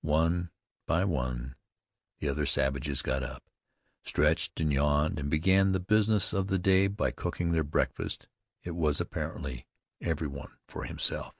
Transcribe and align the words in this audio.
One 0.00 0.52
by 0.86 1.04
one 1.04 1.56
the 2.20 2.28
other 2.28 2.46
savages 2.46 3.02
got 3.02 3.24
up, 3.24 3.42
stretched 4.04 4.60
and 4.60 4.72
yawned, 4.72 5.18
and 5.18 5.28
began 5.28 5.72
the 5.72 5.80
business 5.80 6.32
of 6.32 6.46
the 6.46 6.56
day 6.56 6.86
by 6.86 7.10
cooking 7.10 7.50
their 7.50 7.64
breakfast. 7.64 8.28
It 8.62 8.76
was, 8.76 9.00
apparently, 9.00 9.66
every 10.00 10.28
one 10.28 10.56
for 10.68 10.84
himself. 10.84 11.34